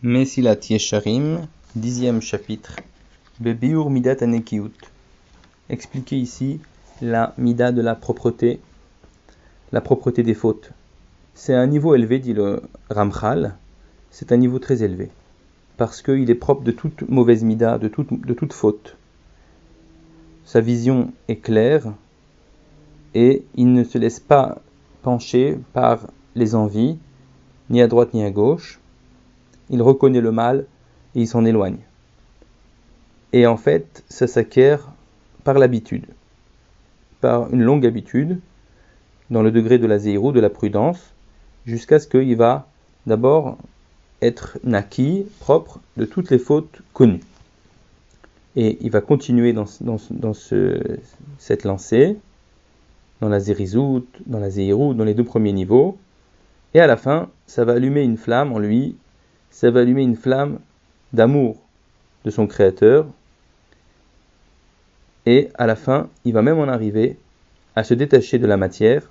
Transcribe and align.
Mesilat 0.00 0.60
Yesharim, 0.70 1.48
dixième 1.74 2.20
chapitre. 2.22 2.76
Bebiur 3.40 3.90
Midat 3.90 4.18
Anekiut. 4.20 4.70
Expliquer 5.70 6.14
ici 6.14 6.60
la 7.02 7.34
Mida 7.36 7.72
de 7.72 7.82
la 7.82 7.96
propreté, 7.96 8.60
la 9.72 9.80
propreté 9.80 10.22
des 10.22 10.34
fautes. 10.34 10.70
C'est 11.34 11.52
un 11.52 11.66
niveau 11.66 11.96
élevé, 11.96 12.20
dit 12.20 12.32
le 12.32 12.62
Ramchal. 12.90 13.56
C'est 14.12 14.30
un 14.30 14.36
niveau 14.36 14.60
très 14.60 14.84
élevé. 14.84 15.10
Parce 15.76 16.00
qu'il 16.00 16.30
est 16.30 16.36
propre 16.36 16.62
de 16.62 16.70
toute 16.70 17.02
mauvaise 17.08 17.42
Mida, 17.42 17.78
de 17.78 17.88
toute, 17.88 18.24
de 18.24 18.34
toute 18.34 18.52
faute. 18.52 18.96
Sa 20.44 20.60
vision 20.60 21.12
est 21.26 21.40
claire 21.40 21.92
et 23.14 23.44
il 23.56 23.72
ne 23.72 23.82
se 23.82 23.98
laisse 23.98 24.20
pas 24.20 24.62
pencher 25.02 25.58
par 25.72 26.06
les 26.36 26.54
envies, 26.54 26.98
ni 27.68 27.82
à 27.82 27.88
droite 27.88 28.14
ni 28.14 28.22
à 28.22 28.30
gauche 28.30 28.78
il 29.70 29.82
reconnaît 29.82 30.20
le 30.20 30.32
mal 30.32 30.66
et 31.14 31.22
il 31.22 31.28
s'en 31.28 31.44
éloigne. 31.44 31.78
Et 33.32 33.46
en 33.46 33.56
fait, 33.56 34.04
ça 34.08 34.26
s'acquiert 34.26 34.88
par 35.44 35.58
l'habitude, 35.58 36.06
par 37.20 37.52
une 37.52 37.62
longue 37.62 37.86
habitude, 37.86 38.40
dans 39.30 39.42
le 39.42 39.50
degré 39.50 39.78
de 39.78 39.86
la 39.86 39.98
zéro, 39.98 40.32
de 40.32 40.40
la 40.40 40.50
prudence, 40.50 41.12
jusqu'à 41.66 41.98
ce 41.98 42.06
qu'il 42.06 42.36
va 42.36 42.68
d'abord 43.06 43.58
être 44.22 44.58
naquis, 44.64 45.26
propre 45.40 45.80
de 45.96 46.04
toutes 46.04 46.30
les 46.30 46.38
fautes 46.38 46.80
connues. 46.92 47.20
Et 48.56 48.78
il 48.80 48.90
va 48.90 49.00
continuer 49.00 49.52
dans, 49.52 49.66
cette 51.38 51.64
lancée, 51.64 52.16
dans 53.20 53.28
la 53.28 53.40
zérizout, 53.40 54.06
dans 54.26 54.40
la 54.40 54.50
zéhirou, 54.50 54.94
dans 54.94 55.04
les 55.04 55.14
deux 55.14 55.24
premiers 55.24 55.52
niveaux. 55.52 55.96
Et 56.74 56.80
à 56.80 56.86
la 56.86 56.96
fin, 56.96 57.28
ça 57.46 57.64
va 57.64 57.74
allumer 57.74 58.02
une 58.02 58.16
flamme 58.16 58.52
en 58.52 58.58
lui 58.58 58.96
ça 59.50 59.70
va 59.70 59.80
allumer 59.80 60.02
une 60.02 60.16
flamme 60.16 60.58
d'amour 61.12 61.56
de 62.24 62.30
son 62.30 62.46
Créateur. 62.46 63.06
Et 65.26 65.48
à 65.54 65.66
la 65.66 65.76
fin, 65.76 66.08
il 66.24 66.32
va 66.32 66.42
même 66.42 66.58
en 66.58 66.68
arriver 66.68 67.16
à 67.76 67.84
se 67.84 67.94
détacher 67.94 68.38
de 68.38 68.46
la 68.46 68.56
matière, 68.56 69.10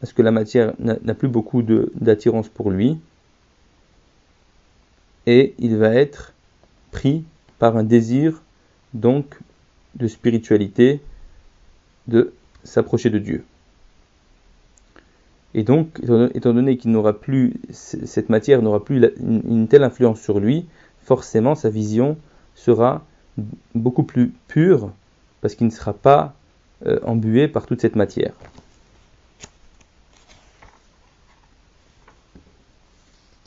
parce 0.00 0.12
que 0.12 0.22
la 0.22 0.30
matière 0.30 0.74
n'a 0.78 1.14
plus 1.14 1.28
beaucoup 1.28 1.62
d'attirance 1.62 2.48
pour 2.48 2.70
lui, 2.70 2.98
et 5.26 5.54
il 5.58 5.76
va 5.76 5.94
être 5.94 6.32
pris 6.92 7.24
par 7.58 7.76
un 7.76 7.82
désir 7.82 8.42
donc 8.94 9.38
de 9.94 10.06
spiritualité, 10.06 11.00
de 12.06 12.32
s'approcher 12.62 13.10
de 13.10 13.18
Dieu. 13.18 13.44
Et 15.56 15.62
donc, 15.62 16.00
étant 16.34 16.52
donné 16.52 16.76
qu'il 16.76 16.90
n'aura 16.90 17.14
plus, 17.18 17.54
cette 17.70 18.28
matière 18.28 18.60
n'aura 18.60 18.84
plus 18.84 19.10
une, 19.18 19.66
telle 19.68 19.84
influence 19.84 20.20
sur 20.20 20.38
lui, 20.38 20.66
forcément 21.02 21.54
sa 21.54 21.70
vision 21.70 22.18
sera 22.54 23.06
beaucoup 23.74 24.02
plus 24.02 24.34
pure, 24.48 24.92
parce 25.40 25.54
qu'il 25.54 25.66
ne 25.66 25.72
sera 25.72 25.94
pas 25.94 26.34
euh, 26.84 26.98
embué 27.04 27.48
par 27.48 27.64
toute 27.64 27.80
cette 27.80 27.96
matière. 27.96 28.34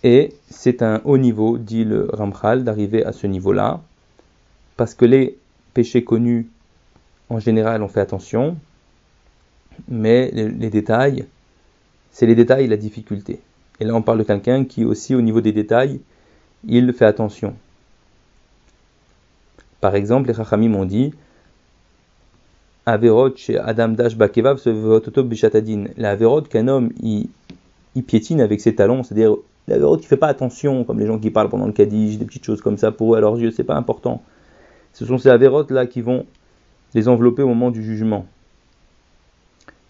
Et 0.03 0.33
c'est 0.49 0.81
un 0.81 1.01
haut 1.05 1.19
niveau, 1.19 1.59
dit 1.59 1.83
le 1.83 2.09
Ramchal, 2.11 2.63
d'arriver 2.63 3.05
à 3.05 3.11
ce 3.11 3.27
niveau-là, 3.27 3.81
parce 4.77 4.95
que 4.95 5.05
les 5.05 5.37
péchés 5.75 6.03
connus, 6.03 6.49
en 7.29 7.39
général, 7.39 7.83
on 7.83 7.87
fait 7.87 8.01
attention, 8.01 8.57
mais 9.87 10.31
les 10.31 10.71
détails, 10.71 11.27
c'est 12.11 12.25
les 12.25 12.35
détails 12.35 12.67
la 12.67 12.77
difficulté. 12.77 13.39
Et 13.79 13.85
là, 13.85 13.95
on 13.95 14.01
parle 14.01 14.19
de 14.19 14.23
quelqu'un 14.23 14.65
qui 14.65 14.83
aussi, 14.85 15.15
au 15.15 15.21
niveau 15.21 15.41
des 15.41 15.51
détails, 15.51 16.01
il 16.67 16.91
fait 16.93 17.05
attention. 17.05 17.55
Par 19.79 19.95
exemple, 19.95 20.27
les 20.27 20.33
Chachamim 20.33 20.73
ont 20.75 20.85
dit 20.85 21.13
Averot 22.85 23.35
chez 23.35 23.57
Adam 23.57 23.89
Dash 23.89 24.17
Bakevav 24.17 24.57
se 24.57 25.21
Bishatadin. 25.21 25.85
La 25.97 26.11
Averot 26.11 26.41
qu'un 26.41 26.67
homme 26.67 26.91
il, 27.01 27.29
piétine 28.03 28.41
avec 28.41 28.59
ses 28.61 28.75
talons, 28.75 29.03
c'est-à-dire 29.03 29.35
l'Averot 29.67 29.97
qui 29.97 30.07
fait 30.07 30.17
pas 30.17 30.27
attention, 30.27 30.83
comme 30.83 30.99
les 30.99 31.05
gens 31.05 31.19
qui 31.19 31.29
parlent 31.31 31.49
pendant 31.49 31.65
le 31.67 31.71
Kaddish, 31.71 32.17
des 32.17 32.25
petites 32.25 32.45
choses 32.45 32.61
comme 32.61 32.77
ça, 32.77 32.91
pour 32.91 33.13
eux, 33.13 33.17
à 33.17 33.21
leurs 33.21 33.37
yeux, 33.37 33.51
c'est 33.51 33.63
pas 33.63 33.75
important. 33.75 34.21
Ce 34.93 35.05
sont 35.05 35.17
ces 35.17 35.29
Averot 35.29 35.65
là 35.69 35.85
qui 35.85 36.01
vont 36.01 36.25
les 36.93 37.07
envelopper 37.07 37.43
au 37.43 37.47
moment 37.47 37.71
du 37.71 37.83
jugement. 37.83 38.25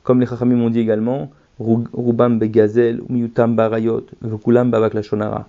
Comme 0.04 0.20
les 0.20 0.28
Chachamim 0.28 0.62
ont 0.62 0.70
dit 0.70 0.80
également 0.80 1.32
Rubam 1.60 2.40
begazel, 2.40 3.02
miutam 3.10 3.56
barayot, 3.56 4.06
vukulam 4.22 4.72
babak 4.72 4.94
lashonara. 4.94 5.48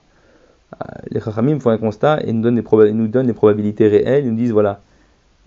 Euh, 0.75 0.85
les 1.11 1.21
Chachamim 1.21 1.61
font 1.61 1.71
un 1.71 1.79
constat 1.79 2.21
et 2.25 2.33
nous 2.33 2.43
donnent, 2.43 3.27
les 3.27 3.33
probabilités 3.33 3.89
réelles. 3.89 4.25
Ils 4.25 4.31
nous 4.31 4.37
disent 4.37 4.53
voilà, 4.53 4.81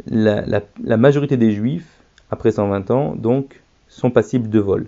la, 0.07 0.97
majorité 0.97 1.37
des 1.37 1.51
juifs, 1.51 1.89
après 2.31 2.51
120 2.51 2.91
ans, 2.91 3.15
donc, 3.15 3.61
sont 3.87 4.09
passibles 4.09 4.49
de 4.49 4.59
vol. 4.59 4.87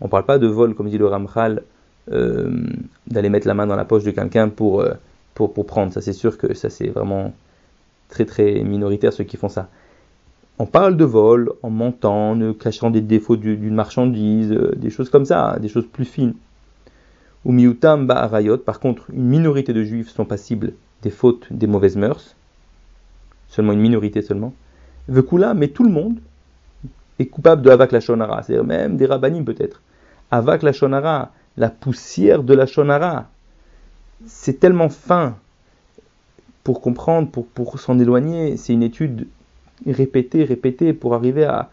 On 0.00 0.06
ne 0.06 0.10
parle 0.10 0.24
pas 0.24 0.38
de 0.38 0.46
vol, 0.46 0.74
comme 0.74 0.88
dit 0.88 0.98
le 0.98 1.06
Ramchal, 1.06 1.62
euh, 2.12 2.50
d'aller 3.06 3.30
mettre 3.30 3.48
la 3.48 3.54
main 3.54 3.66
dans 3.66 3.76
la 3.76 3.84
poche 3.84 4.04
de 4.04 4.10
quelqu'un 4.10 4.48
pour, 4.48 4.80
euh, 4.80 4.92
pour, 5.34 5.52
pour 5.52 5.66
prendre. 5.66 5.92
Ça, 5.92 6.00
c'est 6.00 6.12
sûr 6.12 6.38
que 6.38 6.54
ça, 6.54 6.70
c'est 6.70 6.88
vraiment 6.88 7.32
très 8.08 8.24
très 8.24 8.62
minoritaire 8.62 9.12
ceux 9.12 9.24
qui 9.24 9.36
font 9.36 9.48
ça. 9.48 9.68
On 10.58 10.64
parle 10.64 10.96
de 10.96 11.04
vol 11.04 11.52
en 11.62 11.68
mentant, 11.68 12.32
en 12.32 12.54
cachant 12.54 12.90
des 12.90 13.02
défauts 13.02 13.36
d'une 13.36 13.74
marchandise, 13.74 14.52
euh, 14.52 14.72
des 14.74 14.88
choses 14.88 15.10
comme 15.10 15.26
ça, 15.26 15.58
des 15.60 15.68
choses 15.68 15.86
plus 15.86 16.06
fines. 16.06 16.34
Ou 17.44 17.52
miutam 17.52 18.06
ba'arayot, 18.06 18.58
par 18.58 18.80
contre, 18.80 19.10
une 19.12 19.26
minorité 19.26 19.74
de 19.74 19.84
juifs 19.84 20.08
sont 20.08 20.24
passibles 20.24 20.72
des 21.02 21.10
fautes, 21.10 21.46
des 21.50 21.66
mauvaises 21.66 21.96
mœurs. 21.96 22.34
Seulement 23.48 23.72
une 23.72 23.80
minorité 23.80 24.22
seulement. 24.22 24.54
Vekula, 25.08 25.52
mais 25.52 25.68
tout 25.68 25.84
le 25.84 25.90
monde 25.90 26.18
est 27.18 27.26
coupable 27.26 27.60
de 27.62 27.70
Avak 27.70 27.92
la 27.92 28.00
Shonara, 28.00 28.42
c'est-à-dire 28.42 28.64
même 28.64 28.96
des 28.96 29.06
rabbinim 29.06 29.44
peut-être. 29.44 29.82
Avak 30.30 30.62
la 30.62 30.72
Shonara, 30.72 31.32
la 31.58 31.68
poussière 31.68 32.42
de 32.42 32.54
la 32.54 32.66
Shonara, 32.66 33.28
c'est 34.26 34.58
tellement 34.58 34.88
fin 34.88 35.36
pour 36.64 36.80
comprendre, 36.80 37.30
pour, 37.30 37.46
pour 37.46 37.78
s'en 37.78 37.98
éloigner, 37.98 38.56
c'est 38.56 38.72
une 38.72 38.82
étude 38.82 39.28
répéter, 39.86 40.44
répéter 40.44 40.92
pour 40.92 41.14
arriver 41.14 41.44
à, 41.44 41.70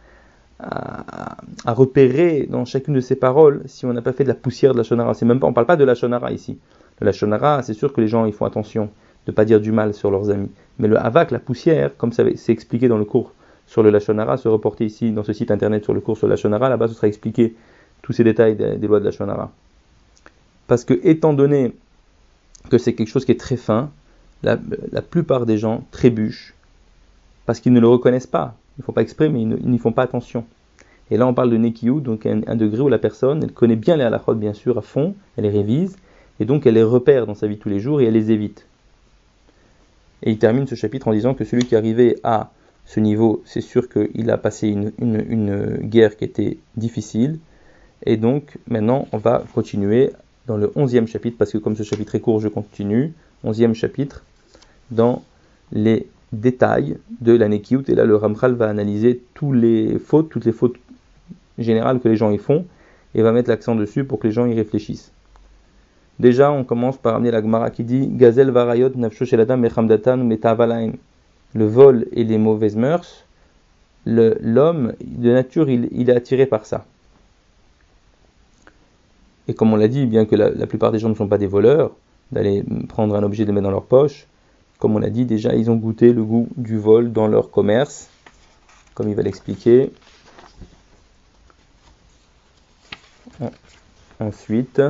repérer 1.66 2.47
dans 2.50 2.64
chacune 2.64 2.94
de 2.94 3.02
ces 3.02 3.18
paroles 3.18 3.64
si 3.66 3.86
on 3.86 3.91
n'a 3.91 4.02
pas 4.02 4.14
fait 4.14 4.24
de 4.24 4.30
la 4.30 4.36
poussière 4.36 4.72
de 4.72 4.78
la 4.78 4.84
shonara. 4.84 5.14
C'est 5.14 5.25
même 5.25 5.40
pas, 5.40 5.47
on 5.47 5.53
parle 5.53 5.66
pas 5.66 5.75
de 5.75 5.84
la 5.84 5.94
shonara 5.94 6.31
ici. 6.31 6.58
De 7.02 7.06
la 7.06 7.12
shonara, 7.12 7.64
c'est 7.64 7.74
sûr 7.74 7.91
que 7.91 8.00
les 8.00 8.08
gens 8.08 8.25
ils 8.25 8.34
font 8.34 8.46
attention 8.46 8.90
de 9.25 9.31
ne 9.31 9.36
pas 9.36 9.44
dire 9.44 9.59
du 9.59 9.72
mal 9.72 9.94
sur 9.94 10.09
leurs 10.09 10.30
amis. 10.30 10.50
Mais 10.80 10.88
le 10.88 10.97
havak, 10.97 11.31
la 11.31 11.40
poussière, 11.40 11.97
comme 11.97 12.14
c'est 12.14 12.50
expliqué 12.50 12.88
dans 12.88 12.97
le 12.97 13.06
cours 13.06 13.34
sur 13.68 13.84
le 13.84 13.90
Lachonara, 13.90 14.38
se 14.38 14.47
reporter 14.47 14.85
ici 14.85 15.12
dans 15.12 15.24
ce 15.24 15.34
site 15.34 15.52
internet 15.52 15.84
sur 15.84 15.94
le 15.94 16.02
cours 16.02 16.18
sur 16.18 16.28
le 16.28 16.31
Lachonara, 16.34 16.70
là-bas 16.70 16.88
ce 16.88 16.94
sera 16.94 17.08
expliqué 17.08 17.56
tous 18.02 18.14
ces 18.14 18.24
détails 18.24 18.56
des, 18.56 18.88
lois 18.88 19.00
de 19.00 19.06
la 19.06 19.12
Lachonara. 19.12 19.52
Parce 20.68 20.85
que 20.85 20.94
étant 21.03 21.34
donné 21.34 21.74
que 22.70 22.78
c'est 22.78 22.94
quelque 22.94 23.09
chose 23.09 23.25
qui 23.25 23.31
est 23.31 23.40
très 23.40 23.58
fin, 23.58 23.90
la 24.44 24.58
plupart 25.02 25.46
des 25.46 25.58
gens 25.58 25.84
trébuchent 25.91 26.53
parce 27.46 27.59
qu'ils 27.59 27.74
ne 27.74 27.80
le 27.80 27.88
reconnaissent 27.88 28.28
pas. 28.28 28.56
Ils 28.78 28.81
ne 28.81 28.86
font 28.86 28.94
pas 28.94 29.02
exprès, 29.02 29.30
mais 29.30 29.42
ils 29.42 29.70
n'y 29.70 29.78
font 29.78 29.92
pas 29.92 30.04
attention. 30.04 30.46
Et 31.12 31.18
là, 31.18 31.28
on 31.28 31.34
parle 31.34 31.52
de 31.52 31.58
Nekiyu, 31.58 32.02
donc 32.02 32.26
un, 32.26 32.56
degré 32.56 32.81
où 32.81 32.88
la 32.88 32.98
personne, 32.98 33.44
elle 33.44 33.52
connaît 33.52 33.76
bien 33.76 33.98
les 33.98 34.04
halachot, 34.04 34.36
bien 34.36 34.54
sûr, 34.54 34.78
à 34.78 34.81
fond, 34.81 35.16
elle 35.38 35.44
les 35.44 35.50
révise, 35.50 35.96
et 36.40 36.46
donc 36.46 36.66
elle 36.66 36.76
les 36.76 36.84
repère 36.84 37.28
dans 37.28 37.36
sa 37.36 37.48
vie 37.48 37.58
tous 37.58 37.70
les 37.70 37.80
jours 37.80 38.02
et 38.02 38.06
elle 38.06 38.14
les 38.14 38.32
évite. 38.32 38.66
Et 40.24 40.32
il 40.32 40.40
termine 40.40 40.66
ce 40.66 40.76
chapitre 40.76 41.09
en 41.09 41.14
disant 41.14 41.34
que 41.34 41.44
celui 41.44 41.66
qui 41.66 41.76
arrivé 41.76 42.18
à 42.24 42.52
ce 42.86 43.00
niveau, 43.00 43.44
c'est 43.46 43.62
sûr 43.62 43.90
qu'il 43.90 44.30
a 44.32 44.38
passé 44.38 44.70
une, 44.70 44.92
une, 45.00 45.78
guerre 45.82 46.16
qui 46.18 46.24
était 46.24 46.58
difficile. 46.78 47.40
Et 48.06 48.18
donc, 48.18 48.58
maintenant, 48.68 49.08
on 49.12 49.18
va 49.18 49.44
continuer 49.53 50.12
dans 50.48 50.58
le 50.58 50.72
onzième 50.76 51.08
chapitre, 51.08 51.38
parce 51.38 51.52
que 51.52 51.58
comme 51.58 51.76
ce 51.76 51.84
chapitre 51.84 52.16
est 52.16 52.20
court, 52.22 52.40
je 52.40 52.48
continue. 52.48 53.14
Onzième 53.44 53.73
chapitre, 53.73 54.23
dans 54.91 55.22
les 55.72 56.08
détails 56.34 56.97
de 57.22 57.34
la 57.34 57.47
Nekiut. 57.47 57.84
Et 57.88 57.96
là, 57.96 58.06
le 58.06 58.16
Ramchal 58.16 58.53
va 58.53 58.68
analyser 58.68 59.22
tous 59.34 59.53
les 59.53 59.97
fautes, 60.00 60.30
toutes 60.30 60.46
les 60.46 60.52
fautes 60.52 60.76
générales 61.58 62.00
que 62.00 62.09
les 62.09 62.16
gens 62.16 62.32
y 62.32 62.38
font, 62.38 62.66
et 63.16 63.22
va 63.22 63.32
mettre 63.32 63.50
l'accent 63.50 63.76
dessus 63.76 64.03
pour 64.03 64.20
que 64.20 64.28
les 64.28 64.34
gens 64.34 64.46
y 64.46 64.53
réfléchissent. 64.53 65.12
Déjà, 66.20 66.52
on 66.52 66.64
commence 66.64 66.97
par 66.97 67.16
amener 67.16 67.32
la 67.32 67.41
Gemara 67.41 67.70
qui 67.70 67.84
dit 67.84 68.08
Gazel 68.08 68.50
varayot 68.50 68.91
nafsho. 68.96 69.26
Le 71.56 71.66
vol 71.66 72.08
et 72.14 72.24
les 72.24 72.40
mauvaises 72.40 72.76
mœurs, 72.76 73.26
l'homme 74.06 74.94
de 75.02 75.32
nature, 75.32 75.70
il, 75.70 76.09
est 76.09 76.16
attiré 76.16 76.47
par 76.47 76.66
ça. 76.66 76.86
Et 79.47 79.53
comme 79.53 79.72
on 79.72 79.76
l'a 79.76 79.88
dit, 79.88 80.08
bien 80.08 80.26
que 80.26 80.36
la, 80.36 80.66
plupart 80.66 80.91
des 80.91 80.97
gens 80.97 81.09
ne 81.09 81.14
sont 81.14 81.28
pas 81.28 81.38
des 81.38 81.46
voleurs, 81.46 81.91
d'aller 82.32 82.64
prendre 82.90 83.16
un 83.16 83.22
objet 83.22 83.44
et 83.44 83.46
le 83.46 83.53
mettre 83.53 83.66
dans 83.66 83.72
leur 83.72 83.84
poche, 83.84 84.26
comme 84.79 84.96
on 84.96 84.99
l'a 84.99 85.09
dit 85.09 85.25
déjà, 85.25 85.55
ils 85.55 85.72
ont 85.72 85.75
goûté 85.75 86.14
le 86.14 86.23
goût 86.23 86.47
du 86.58 86.78
vol 86.78 87.11
dans 87.11 87.28
leur 87.28 87.52
commerce, 87.52 88.09
comme 88.93 89.09
il 89.09 89.16
va 89.16 89.23
l'expliquer. 89.23 89.91
Ensuite, 94.20 94.81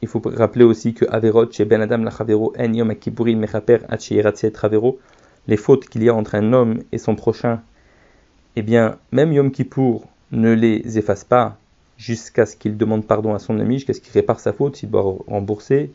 il 0.00 0.08
faut 0.08 0.22
rappeler 0.24 0.64
aussi 0.64 0.94
que 0.94 1.04
Averot, 1.10 1.50
chez 1.50 1.64
Ben 1.64 1.80
Adam 1.80 1.98
Lachavero, 1.98 2.52
En 2.58 2.72
Yom 2.72 2.88
Mechaper 2.88 3.78
les 5.48 5.56
fautes 5.56 5.88
qu'il 5.88 6.02
y 6.02 6.08
a 6.08 6.14
entre 6.14 6.34
un 6.34 6.52
homme 6.52 6.82
et 6.92 6.98
son 6.98 7.16
prochain, 7.16 7.62
eh 8.56 8.62
bien, 8.62 8.98
même 9.12 9.32
Yom 9.32 9.50
Kippour 9.50 10.06
ne 10.30 10.52
les 10.52 10.98
efface 10.98 11.24
pas 11.24 11.56
jusqu'à 11.96 12.46
ce 12.46 12.54
qu'il 12.54 12.76
demande 12.76 13.06
pardon 13.06 13.34
à 13.34 13.38
son 13.38 13.58
ami, 13.58 13.76
jusqu'à 13.76 13.94
ce 13.94 14.00
qu'il 14.00 14.12
répare 14.12 14.40
sa 14.40 14.52
faute, 14.52 14.76
s'il 14.76 14.90
doit 14.90 15.16
rembourser. 15.26 15.90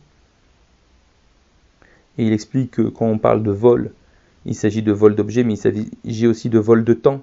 Et 2.17 2.25
il 2.25 2.33
explique 2.33 2.71
que 2.71 2.83
quand 2.83 3.05
on 3.05 3.17
parle 3.17 3.43
de 3.43 3.51
vol, 3.51 3.91
il 4.45 4.55
s'agit 4.55 4.81
de 4.81 4.91
vol 4.91 5.15
d'objets, 5.15 5.43
mais 5.43 5.53
il 5.53 5.57
s'agit 5.57 6.27
aussi 6.27 6.49
de 6.49 6.59
vol 6.59 6.83
de 6.83 6.93
temps. 6.93 7.21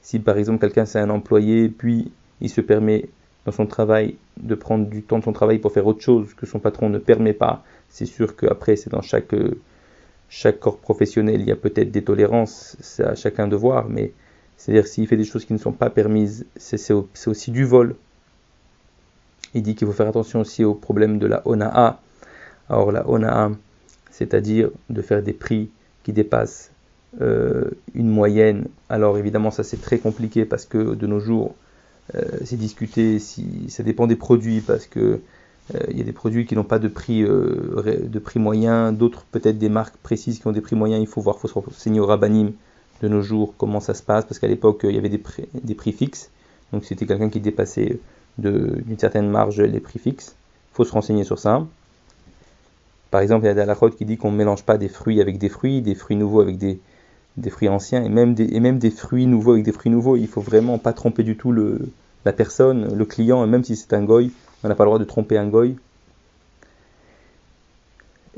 Si 0.00 0.18
par 0.18 0.36
exemple 0.38 0.60
quelqu'un 0.60 0.84
c'est 0.84 0.98
un 0.98 1.10
employé, 1.10 1.68
puis 1.68 2.10
il 2.40 2.50
se 2.50 2.60
permet 2.60 3.08
dans 3.44 3.52
son 3.52 3.66
travail 3.66 4.16
de 4.36 4.54
prendre 4.54 4.86
du 4.86 5.02
temps 5.02 5.18
de 5.18 5.24
son 5.24 5.32
travail 5.32 5.58
pour 5.58 5.72
faire 5.72 5.86
autre 5.86 6.00
chose 6.00 6.34
que 6.34 6.46
son 6.46 6.58
patron 6.58 6.88
ne 6.88 6.98
permet 6.98 7.34
pas, 7.34 7.64
c'est 7.88 8.06
sûr 8.06 8.36
qu'après 8.36 8.76
c'est 8.76 8.90
dans 8.90 9.02
chaque, 9.02 9.34
chaque 10.28 10.58
corps 10.58 10.78
professionnel 10.78 11.40
il 11.40 11.48
y 11.48 11.52
a 11.52 11.56
peut-être 11.56 11.90
des 11.90 12.02
tolérances, 12.02 12.76
c'est 12.80 13.04
à 13.04 13.14
chacun 13.14 13.46
de 13.46 13.56
voir, 13.56 13.88
mais 13.88 14.12
c'est-à-dire 14.56 14.86
s'il 14.86 15.06
fait 15.06 15.16
des 15.16 15.24
choses 15.24 15.44
qui 15.44 15.52
ne 15.52 15.58
sont 15.58 15.72
pas 15.72 15.90
permises, 15.90 16.46
c'est 16.56 16.92
aussi 16.92 17.50
du 17.50 17.64
vol. 17.64 17.96
Il 19.54 19.62
dit 19.62 19.74
qu'il 19.74 19.86
faut 19.86 19.92
faire 19.92 20.08
attention 20.08 20.40
aussi 20.40 20.64
au 20.64 20.74
problème 20.74 21.18
de 21.18 21.26
la 21.26 21.46
ONAA. 21.46 22.00
Alors 22.68 22.90
la 22.92 23.08
ONAA, 23.08 23.50
c'est-à-dire 24.12 24.70
de 24.90 25.02
faire 25.02 25.22
des 25.22 25.32
prix 25.32 25.70
qui 26.04 26.12
dépassent 26.12 26.70
euh, 27.20 27.70
une 27.94 28.08
moyenne. 28.08 28.68
Alors 28.88 29.18
évidemment 29.18 29.50
ça 29.50 29.64
c'est 29.64 29.80
très 29.80 29.98
compliqué 29.98 30.44
parce 30.44 30.64
que 30.64 30.94
de 30.94 31.06
nos 31.06 31.18
jours 31.18 31.54
euh, 32.14 32.22
c'est 32.44 32.56
discuté 32.56 33.18
si 33.18 33.68
ça 33.68 33.82
dépend 33.82 34.06
des 34.06 34.16
produits 34.16 34.60
parce 34.60 34.86
que 34.86 35.20
euh, 35.74 35.78
il 35.90 35.98
y 35.98 36.00
a 36.00 36.04
des 36.04 36.12
produits 36.12 36.46
qui 36.46 36.54
n'ont 36.54 36.64
pas 36.64 36.78
de 36.78 36.88
prix 36.88 37.22
de 37.22 38.18
prix 38.18 38.38
moyen, 38.38 38.92
d'autres 38.92 39.24
peut-être 39.30 39.58
des 39.58 39.68
marques 39.68 39.96
précises 39.96 40.38
qui 40.38 40.46
ont 40.46 40.52
des 40.52 40.60
prix 40.60 40.76
moyens. 40.76 41.02
Il 41.02 41.06
faut 41.06 41.20
voir, 41.20 41.38
faut 41.38 41.48
se 41.48 41.54
renseigner 41.54 42.00
au 42.00 42.06
rabanim 42.06 42.52
de 43.02 43.08
nos 43.08 43.22
jours 43.22 43.54
comment 43.58 43.80
ça 43.80 43.94
se 43.94 44.02
passe 44.02 44.24
parce 44.24 44.38
qu'à 44.38 44.48
l'époque 44.48 44.80
il 44.84 44.94
y 44.94 44.98
avait 44.98 45.08
des 45.08 45.18
prix, 45.18 45.44
des 45.54 45.74
prix 45.74 45.92
fixes. 45.92 46.30
Donc 46.72 46.84
c'était 46.84 47.06
quelqu'un 47.06 47.28
qui 47.28 47.40
dépassait 47.40 47.98
d'une 48.38 48.98
certaine 48.98 49.28
marge 49.28 49.60
les 49.60 49.80
prix 49.80 49.98
fixes. 49.98 50.34
Il 50.72 50.76
faut 50.76 50.84
se 50.84 50.92
renseigner 50.92 51.24
sur 51.24 51.38
ça. 51.38 51.66
Par 53.12 53.20
exemple, 53.20 53.44
il 53.44 53.54
y 53.54 53.60
a 53.60 53.66
la 53.66 53.76
qui 53.76 54.06
dit 54.06 54.16
qu'on 54.16 54.32
ne 54.32 54.38
mélange 54.38 54.62
pas 54.64 54.78
des 54.78 54.88
fruits 54.88 55.20
avec 55.20 55.36
des 55.36 55.50
fruits, 55.50 55.82
des 55.82 55.94
fruits 55.94 56.16
nouveaux 56.16 56.40
avec 56.40 56.56
des, 56.56 56.80
des 57.36 57.50
fruits 57.50 57.68
anciens, 57.68 58.02
et 58.02 58.08
même 58.08 58.32
des, 58.32 58.46
des 58.46 58.90
fruits 58.90 59.26
nouveaux 59.26 59.52
avec 59.52 59.64
des 59.64 59.72
fruits 59.72 59.92
nouveaux. 59.92 60.16
Il 60.16 60.26
faut 60.26 60.40
vraiment 60.40 60.78
pas 60.78 60.94
tromper 60.94 61.22
du 61.22 61.36
tout 61.36 61.52
la 61.52 62.32
personne, 62.32 62.96
le 62.96 63.04
client, 63.04 63.44
et 63.44 63.46
même 63.46 63.64
si 63.64 63.76
c'est 63.76 63.92
un 63.92 64.02
goy, 64.02 64.32
on 64.64 64.68
n'a 64.68 64.74
pas 64.74 64.84
le 64.84 64.88
droit 64.88 64.98
de 64.98 65.04
tromper 65.04 65.36
un 65.36 65.46
goy. 65.46 65.76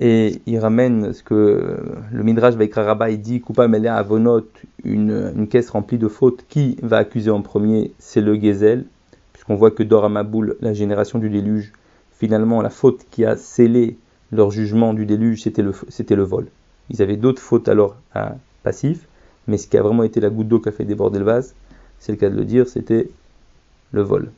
Et 0.00 0.42
il 0.46 0.58
ramène 0.58 1.12
ce 1.12 1.22
que 1.22 1.78
le 2.10 2.22
Midrash 2.24 2.54
Vaikra 2.54 3.10
il 3.10 3.20
dit 3.20 3.40
Coupa 3.40 3.68
Melea 3.68 3.94
Avonot, 3.94 4.48
une, 4.82 5.32
une 5.36 5.46
caisse 5.46 5.70
remplie 5.70 5.98
de 5.98 6.08
fautes, 6.08 6.44
qui 6.48 6.78
va 6.82 6.96
accuser 6.96 7.30
en 7.30 7.42
premier? 7.42 7.92
C'est 8.00 8.20
le 8.20 8.34
Gezel, 8.34 8.86
puisqu'on 9.32 9.54
voit 9.54 9.70
que 9.70 9.84
Doramaboul, 9.84 10.56
la 10.60 10.72
génération 10.72 11.20
du 11.20 11.30
déluge, 11.30 11.72
finalement 12.10 12.60
la 12.60 12.70
faute 12.70 13.06
qui 13.12 13.24
a 13.24 13.36
scellé 13.36 13.96
leur 14.34 14.50
jugement 14.50 14.94
du 14.94 15.06
déluge, 15.06 15.42
c'était 15.42 15.62
le, 15.62 16.22
vol. 16.22 16.46
Ils 16.90 17.02
avaient 17.02 17.16
d'autres 17.16 17.42
fautes 17.42 17.68
alors 17.68 17.96
à 18.14 18.34
passif, 18.62 19.06
mais 19.46 19.58
ce 19.58 19.66
qui 19.66 19.76
a 19.76 19.82
vraiment 19.82 20.02
été 20.02 20.20
la 20.20 20.30
goutte 20.30 20.48
d'eau 20.48 20.60
qui 20.60 20.68
a 20.68 20.72
fait 20.72 20.84
déborder 20.84 21.18
le 21.18 21.24
vase, 21.24 21.54
c'est 21.98 22.12
le 22.12 22.18
cas 22.18 22.30
de 22.30 22.36
le 22.36 22.44
dire, 22.44 22.68
c'était 22.68 23.10
le 23.92 24.02
vol. 24.02 24.30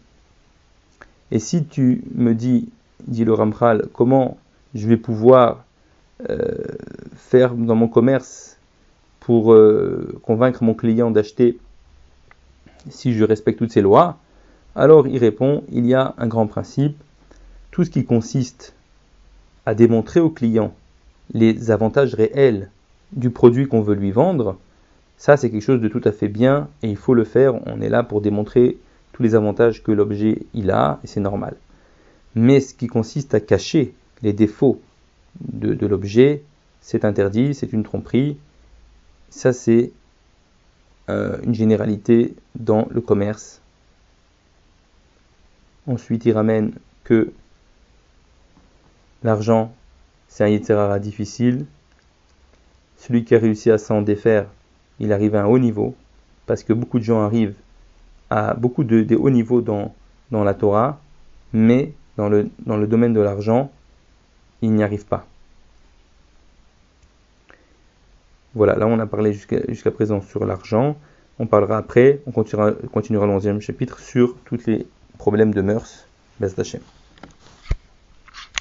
Et 1.30 1.38
si 1.38 1.64
tu 1.64 2.02
me 2.14 2.34
dis, 2.34 2.68
dit 3.06 3.24
le 3.24 3.34
Ramchal, 3.34 3.88
comment 3.92 4.38
je 4.74 4.86
vais 4.86 4.96
pouvoir 4.96 5.64
euh, 6.30 6.54
faire 7.14 7.54
dans 7.54 7.74
mon 7.74 7.88
commerce 7.88 8.58
pour 9.20 9.52
euh, 9.52 10.18
convaincre 10.22 10.62
mon 10.62 10.74
client 10.74 11.10
d'acheter 11.10 11.58
si 12.90 13.12
je 13.12 13.24
respecte 13.24 13.58
toutes 13.58 13.72
ces 13.72 13.80
lois, 13.80 14.18
alors 14.74 15.08
il 15.08 15.18
répond, 15.18 15.64
il 15.72 15.86
y 15.86 15.94
a 15.94 16.14
un 16.18 16.26
grand 16.26 16.46
principe, 16.46 16.96
tout 17.70 17.84
ce 17.84 17.90
qui 17.90 18.04
consiste 18.04 18.74
à 19.66 19.74
démontrer 19.74 20.20
au 20.20 20.30
client 20.30 20.74
les 21.32 21.70
avantages 21.70 22.14
réels 22.14 22.70
du 23.12 23.30
produit 23.30 23.66
qu'on 23.66 23.82
veut 23.82 23.94
lui 23.94 24.12
vendre, 24.12 24.56
ça 25.18 25.36
c'est 25.36 25.50
quelque 25.50 25.62
chose 25.62 25.80
de 25.80 25.88
tout 25.88 26.00
à 26.04 26.12
fait 26.12 26.28
bien 26.28 26.68
et 26.82 26.88
il 26.88 26.96
faut 26.96 27.14
le 27.14 27.24
faire. 27.24 27.54
On 27.66 27.80
est 27.80 27.88
là 27.88 28.02
pour 28.02 28.20
démontrer 28.20 28.78
tous 29.12 29.22
les 29.22 29.34
avantages 29.34 29.82
que 29.82 29.92
l'objet 29.92 30.42
il 30.54 30.70
a 30.70 31.00
et 31.02 31.06
c'est 31.06 31.20
normal. 31.20 31.56
Mais 32.34 32.60
ce 32.60 32.74
qui 32.74 32.86
consiste 32.86 33.34
à 33.34 33.40
cacher 33.40 33.94
les 34.22 34.32
défauts 34.32 34.80
de, 35.40 35.86
l'objet, 35.86 36.42
c'est 36.80 37.04
interdit, 37.04 37.54
c'est 37.54 37.72
une 37.72 37.82
tromperie. 37.82 38.38
Ça 39.30 39.52
c'est 39.52 39.92
euh, 41.08 41.38
une 41.42 41.54
généralité 41.54 42.34
dans 42.54 42.86
le 42.90 43.00
commerce. 43.00 43.60
Ensuite, 45.86 46.24
il 46.26 46.32
ramène 46.32 46.72
que 47.04 47.32
L'argent, 49.26 49.74
c'est 50.28 50.44
un 50.44 50.46
Yitzhara 50.46 51.00
difficile. 51.00 51.66
Celui 52.96 53.24
qui 53.24 53.34
a 53.34 53.40
réussi 53.40 53.72
à 53.72 53.76
s'en 53.76 54.00
défaire, 54.00 54.46
il 55.00 55.12
arrive 55.12 55.34
à 55.34 55.42
un 55.42 55.46
haut 55.46 55.58
niveau, 55.58 55.96
parce 56.46 56.62
que 56.62 56.72
beaucoup 56.72 57.00
de 57.00 57.04
gens 57.04 57.22
arrivent 57.22 57.56
à 58.30 58.54
beaucoup 58.54 58.84
de, 58.84 59.16
hauts 59.16 59.30
niveaux 59.30 59.62
dans, 59.62 59.92
la 60.30 60.54
Torah, 60.54 61.00
mais 61.52 61.92
dans 62.16 62.28
le, 62.28 62.48
domaine 62.86 63.14
de 63.14 63.20
l'argent, 63.20 63.72
ils 64.62 64.70
n'y 64.70 64.84
arrivent 64.84 65.06
pas. 65.06 65.26
Voilà, 68.54 68.76
là 68.76 68.86
on 68.86 69.00
a 69.00 69.06
parlé 69.06 69.32
jusqu'à 69.32 69.90
présent 69.90 70.20
sur 70.20 70.46
l'argent. 70.46 70.96
On 71.40 71.48
parlera 71.48 71.78
après, 71.78 72.20
on 72.26 72.30
continuera, 72.30 72.70
continuera 72.92 73.26
11e 73.26 73.58
chapitre 73.58 73.98
sur 73.98 74.36
tous 74.44 74.66
les 74.68 74.86
problèmes 75.18 75.52
de 75.52 75.62
mœurs. 75.62 76.06